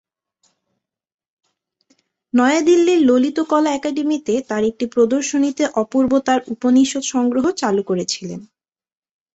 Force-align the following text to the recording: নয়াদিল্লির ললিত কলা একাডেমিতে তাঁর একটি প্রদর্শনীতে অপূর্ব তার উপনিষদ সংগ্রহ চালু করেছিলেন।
নয়াদিল্লির 2.33 2.99
ললিত 3.01 3.37
কলা 3.49 3.69
একাডেমিতে 3.73 4.33
তাঁর 4.49 4.63
একটি 4.65 4.85
প্রদর্শনীতে 4.87 5.63
অপূর্ব 5.81 6.11
তার 6.27 6.39
উপনিষদ 6.53 7.03
সংগ্রহ 7.13 7.45
চালু 7.61 7.81
করেছিলেন। 7.83 8.39